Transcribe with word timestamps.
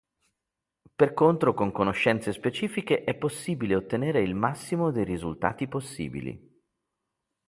Per 0.95 1.13
contro 1.13 1.53
con 1.53 1.71
conoscenze 1.71 2.33
specifiche 2.33 3.03
è 3.03 3.13
possibile 3.13 3.75
ottenere 3.75 4.23
il 4.23 4.33
massimo 4.33 4.89
dei 4.89 5.03
risultati 5.03 5.67
possibili. 5.67 6.59